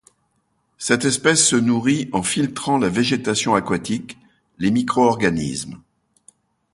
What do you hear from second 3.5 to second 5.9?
aquatique, les micro-organismes.